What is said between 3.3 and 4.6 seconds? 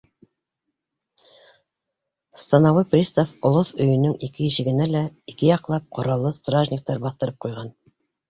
олоҫ өйөнөң ике